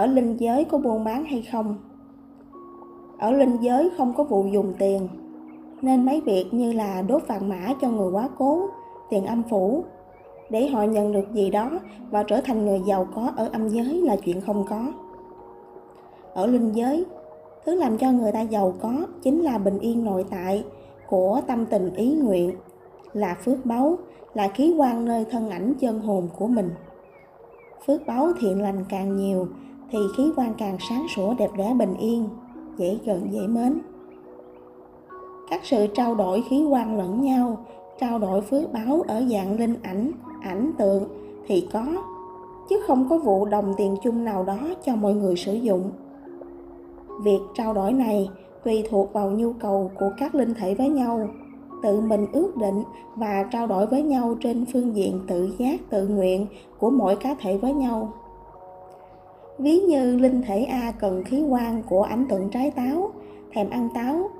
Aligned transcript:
ở 0.00 0.06
linh 0.06 0.36
giới 0.40 0.64
có 0.64 0.78
buôn 0.78 1.04
bán 1.04 1.24
hay 1.24 1.42
không? 1.52 1.76
Ở 3.18 3.30
linh 3.30 3.56
giới 3.60 3.90
không 3.96 4.12
có 4.16 4.24
vụ 4.24 4.44
dùng 4.52 4.72
tiền, 4.78 5.08
nên 5.82 6.06
mấy 6.06 6.20
việc 6.20 6.54
như 6.54 6.72
là 6.72 7.02
đốt 7.02 7.22
vàng 7.28 7.48
mã 7.48 7.68
cho 7.80 7.88
người 7.88 8.10
quá 8.12 8.28
cố, 8.38 8.68
tiền 9.10 9.24
âm 9.24 9.42
phủ, 9.50 9.84
để 10.50 10.68
họ 10.68 10.82
nhận 10.82 11.12
được 11.12 11.32
gì 11.32 11.50
đó 11.50 11.70
và 12.10 12.22
trở 12.22 12.40
thành 12.40 12.66
người 12.66 12.82
giàu 12.86 13.06
có 13.14 13.32
ở 13.36 13.48
âm 13.52 13.68
giới 13.68 14.02
là 14.02 14.16
chuyện 14.16 14.40
không 14.40 14.64
có. 14.68 14.92
Ở 16.34 16.46
linh 16.46 16.72
giới, 16.72 17.04
thứ 17.64 17.74
làm 17.74 17.98
cho 17.98 18.12
người 18.12 18.32
ta 18.32 18.40
giàu 18.40 18.74
có 18.82 19.06
chính 19.22 19.40
là 19.40 19.58
bình 19.58 19.78
yên 19.78 20.04
nội 20.04 20.24
tại 20.30 20.64
của 21.08 21.40
tâm 21.46 21.66
tình 21.66 21.94
ý 21.94 22.14
nguyện, 22.14 22.52
là 23.12 23.36
phước 23.44 23.66
báu, 23.66 23.96
là 24.34 24.48
khí 24.48 24.74
quan 24.78 25.04
nơi 25.04 25.24
thân 25.30 25.50
ảnh 25.50 25.74
chân 25.80 26.00
hồn 26.00 26.28
của 26.38 26.46
mình. 26.46 26.70
Phước 27.86 28.06
báu 28.06 28.28
thiện 28.40 28.62
lành 28.62 28.84
càng 28.88 29.16
nhiều 29.16 29.48
thì 29.90 29.98
khí 30.16 30.32
quan 30.36 30.54
càng 30.58 30.76
sáng 30.88 31.06
sủa, 31.16 31.34
đẹp 31.34 31.50
đẽ, 31.56 31.74
bình 31.78 31.94
yên, 31.94 32.28
dễ 32.76 32.98
gần, 33.04 33.28
dễ 33.30 33.46
mến. 33.46 33.80
Các 35.50 35.60
sự 35.64 35.86
trao 35.86 36.14
đổi 36.14 36.42
khí 36.48 36.64
quan 36.64 36.98
lẫn 36.98 37.22
nhau, 37.22 37.64
trao 38.00 38.18
đổi 38.18 38.40
phước 38.40 38.72
báo 38.72 39.02
ở 39.08 39.22
dạng 39.30 39.58
linh 39.58 39.74
ảnh 39.82 40.12
ảnh 40.42 40.72
tượng 40.78 41.04
thì 41.46 41.68
có, 41.72 41.86
chứ 42.68 42.80
không 42.86 43.08
có 43.08 43.18
vụ 43.18 43.44
đồng 43.44 43.74
tiền 43.76 43.96
chung 44.02 44.24
nào 44.24 44.44
đó 44.44 44.58
cho 44.84 44.96
mọi 44.96 45.14
người 45.14 45.36
sử 45.36 45.54
dụng. 45.54 45.90
Việc 47.22 47.40
trao 47.54 47.74
đổi 47.74 47.92
này 47.92 48.28
tùy 48.64 48.84
thuộc 48.90 49.12
vào 49.12 49.30
nhu 49.30 49.52
cầu 49.52 49.90
của 49.98 50.10
các 50.18 50.34
linh 50.34 50.54
thể 50.54 50.74
với 50.74 50.88
nhau, 50.88 51.28
tự 51.82 52.00
mình 52.00 52.26
ước 52.32 52.56
định 52.56 52.82
và 53.16 53.44
trao 53.50 53.66
đổi 53.66 53.86
với 53.86 54.02
nhau 54.02 54.36
trên 54.40 54.64
phương 54.72 54.96
diện 54.96 55.20
tự 55.26 55.50
giác, 55.58 55.80
tự 55.90 56.08
nguyện 56.08 56.46
của 56.78 56.90
mỗi 56.90 57.16
cá 57.16 57.34
thể 57.40 57.56
với 57.56 57.72
nhau 57.72 58.12
ví 59.60 59.80
như 59.80 60.16
linh 60.16 60.42
thể 60.42 60.62
a 60.62 60.92
cần 61.00 61.24
khí 61.24 61.42
quan 61.48 61.82
của 61.88 62.02
ảnh 62.02 62.26
tượng 62.28 62.48
trái 62.48 62.70
táo, 62.70 63.10
thèm 63.52 63.70
ăn 63.70 63.88
táo. 63.94 64.30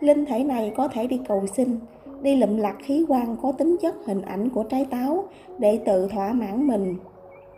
Linh 0.00 0.24
thể 0.24 0.44
này 0.44 0.72
có 0.76 0.88
thể 0.88 1.06
đi 1.06 1.20
cầu 1.28 1.46
xin, 1.46 1.78
đi 2.22 2.36
lụm 2.36 2.56
lặt 2.56 2.76
khí 2.82 3.04
quan 3.08 3.36
có 3.42 3.52
tính 3.52 3.76
chất 3.82 3.94
hình 4.06 4.22
ảnh 4.22 4.48
của 4.48 4.62
trái 4.62 4.84
táo 4.84 5.24
để 5.58 5.80
tự 5.86 6.08
thỏa 6.08 6.32
mãn 6.32 6.66
mình, 6.66 6.96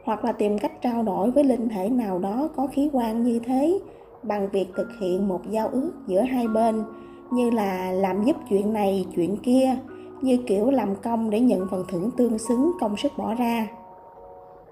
hoặc 0.05 0.25
là 0.25 0.33
tìm 0.33 0.59
cách 0.59 0.83
trao 0.83 1.03
đổi 1.03 1.31
với 1.31 1.45
linh 1.45 1.69
thể 1.69 1.89
nào 1.89 2.19
đó 2.19 2.49
có 2.57 2.67
khí 2.67 2.91
quan 2.93 3.23
như 3.23 3.41
thế 3.47 3.79
bằng 4.23 4.49
việc 4.53 4.67
thực 4.77 4.89
hiện 5.01 5.29
một 5.29 5.41
giao 5.51 5.69
ước 5.69 5.93
giữa 6.07 6.21
hai 6.21 6.49
bên, 6.49 6.83
như 7.31 7.51
là 7.51 7.93
làm 7.93 8.25
giúp 8.25 8.37
chuyện 8.51 8.73
này, 8.73 9.07
chuyện 9.15 9.37
kia, 9.37 9.77
như 10.23 10.39
kiểu 10.47 10.71
làm 10.71 10.95
công 11.03 11.31
để 11.31 11.41
nhận 11.41 11.67
phần 11.71 11.85
thưởng 11.89 12.11
tương 12.17 12.39
xứng 12.39 12.73
công 12.81 12.97
sức 12.97 13.13
bỏ 13.19 13.35
ra 13.35 13.69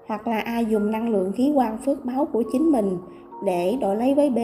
hoặc 0.07 0.27
là 0.27 0.39
ai 0.39 0.65
dùng 0.65 0.91
năng 0.91 1.09
lượng 1.09 1.31
khí 1.31 1.51
quan 1.55 1.77
phước 1.77 2.05
báo 2.05 2.25
của 2.25 2.43
chính 2.51 2.71
mình 2.71 2.97
để 3.45 3.77
đổi 3.81 3.95
lấy 3.95 4.13
với 4.13 4.29
B 4.29 4.37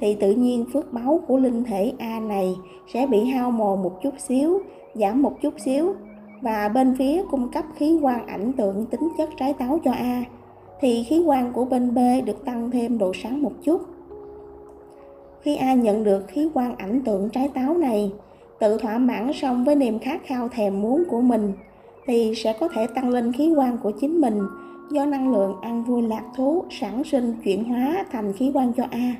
thì 0.00 0.14
tự 0.14 0.30
nhiên 0.30 0.64
phước 0.72 0.92
báo 0.92 1.20
của 1.26 1.36
linh 1.36 1.64
thể 1.64 1.92
A 1.98 2.20
này 2.20 2.54
sẽ 2.92 3.06
bị 3.06 3.24
hao 3.24 3.50
mòn 3.50 3.82
một 3.82 4.02
chút 4.02 4.14
xíu, 4.18 4.60
giảm 4.94 5.22
một 5.22 5.40
chút 5.42 5.54
xíu 5.64 5.94
và 6.40 6.68
bên 6.68 6.94
phía 6.98 7.22
cung 7.30 7.48
cấp 7.48 7.64
khí 7.76 7.98
quan 8.02 8.26
ảnh 8.26 8.52
tượng 8.52 8.86
tính 8.86 9.08
chất 9.18 9.30
trái 9.36 9.52
táo 9.52 9.78
cho 9.84 9.92
A 9.92 10.24
thì 10.80 11.04
khí 11.08 11.22
quan 11.26 11.52
của 11.52 11.64
bên 11.64 11.94
B 11.94 11.98
được 12.24 12.44
tăng 12.44 12.70
thêm 12.70 12.98
độ 12.98 13.12
sáng 13.22 13.42
một 13.42 13.52
chút. 13.62 13.80
Khi 15.40 15.56
A 15.56 15.74
nhận 15.74 16.04
được 16.04 16.28
khí 16.28 16.48
quan 16.54 16.76
ảnh 16.76 17.02
tượng 17.04 17.28
trái 17.28 17.48
táo 17.48 17.74
này, 17.74 18.12
tự 18.58 18.78
thỏa 18.78 18.98
mãn 18.98 19.32
xong 19.32 19.64
với 19.64 19.74
niềm 19.74 19.98
khát 19.98 20.26
khao 20.26 20.48
thèm 20.48 20.82
muốn 20.82 21.04
của 21.10 21.20
mình 21.20 21.52
thì 22.06 22.32
sẽ 22.36 22.52
có 22.60 22.68
thể 22.68 22.86
tăng 22.86 23.10
lên 23.10 23.32
khí 23.32 23.52
quan 23.56 23.78
của 23.78 23.92
chính 24.00 24.20
mình 24.20 24.38
do 24.90 25.06
năng 25.06 25.32
lượng 25.32 25.60
ăn 25.62 25.84
vui 25.84 26.02
lạc 26.02 26.24
thú 26.36 26.64
sản 26.70 27.04
sinh 27.04 27.34
chuyển 27.44 27.64
hóa 27.64 28.04
thành 28.12 28.32
khí 28.32 28.50
quan 28.54 28.72
cho 28.76 28.84
A. 28.90 29.14